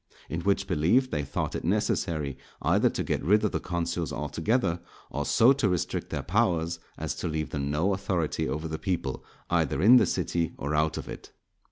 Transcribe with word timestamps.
In 0.31 0.41
which 0.41 0.65
belief 0.65 1.11
they 1.11 1.21
thought 1.21 1.53
it 1.55 1.63
necessary 1.63 2.35
either 2.63 2.89
to 2.89 3.03
get 3.03 3.23
rid 3.23 3.43
of 3.45 3.51
the 3.51 3.59
consuls 3.59 4.11
altogether, 4.11 4.79
or 5.11 5.27
so 5.27 5.53
to 5.53 5.69
restrict 5.69 6.09
their 6.09 6.23
powers 6.23 6.79
as 6.97 7.13
to 7.17 7.27
leave 7.27 7.51
them 7.51 7.69
no 7.69 7.93
authority 7.93 8.49
over 8.49 8.67
the 8.67 8.79
people, 8.79 9.23
either 9.51 9.79
in 9.79 9.97
the 9.97 10.07
city 10.07 10.53
or 10.57 10.73
out 10.73 10.97
of 10.97 11.07
it. 11.07 11.31